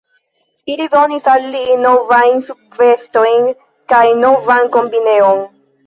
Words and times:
Ili 0.75 0.87
donis 0.95 1.27
al 1.33 1.45
li 1.57 1.61
novajn 1.83 2.43
subvestojn 2.49 3.49
kaj 3.97 4.05
novan 4.27 4.77
kombineon. 4.79 5.51